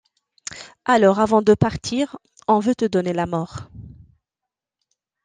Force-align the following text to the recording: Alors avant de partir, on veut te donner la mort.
Alors 0.85 1.19
avant 1.19 1.43
de 1.43 1.53
partir, 1.53 2.17
on 2.47 2.57
veut 2.57 2.73
te 2.73 2.85
donner 2.85 3.13
la 3.13 3.27
mort. 3.27 3.69